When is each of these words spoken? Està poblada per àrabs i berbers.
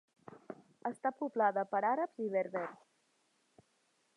Està 0.89 1.11
poblada 1.19 1.65
per 1.75 1.81
àrabs 1.91 2.25
i 2.29 2.31
berbers. 2.37 2.81